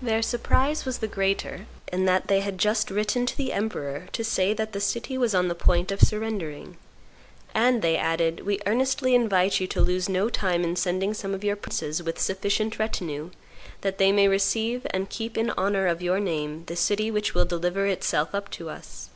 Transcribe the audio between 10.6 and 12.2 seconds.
in sending some of your princes with